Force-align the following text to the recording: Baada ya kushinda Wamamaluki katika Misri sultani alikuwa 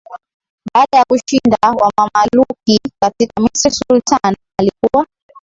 Baada 0.73 0.97
ya 0.97 1.05
kushinda 1.09 1.57
Wamamaluki 1.61 2.79
katika 3.01 3.41
Misri 3.41 3.71
sultani 3.71 4.37
alikuwa 4.59 5.05